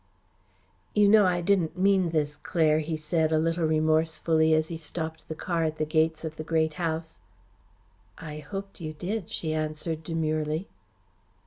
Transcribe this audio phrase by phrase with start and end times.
[0.95, 5.27] "You know I didn't mean this, Claire," he said, a little remorsefully, as he stopped
[5.27, 7.19] the car at the gates of the Great House.
[8.17, 10.67] "I hoped you did," she answered demurely.